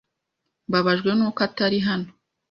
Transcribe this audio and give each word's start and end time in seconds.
Mbabajwe 0.67 1.11
nuko 1.13 1.39
atari 1.47 1.77
hano. 1.87 2.09